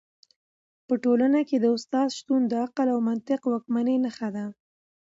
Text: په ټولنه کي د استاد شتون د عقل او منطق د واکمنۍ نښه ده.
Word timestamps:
په 0.87 0.93
ټولنه 1.03 1.39
کي 1.49 1.57
د 1.59 1.65
استاد 1.75 2.09
شتون 2.17 2.41
د 2.47 2.53
عقل 2.63 2.87
او 2.93 2.99
منطق 3.09 3.39
د 3.45 3.51
واکمنۍ 3.53 3.97
نښه 4.05 4.29
ده. 4.35 4.45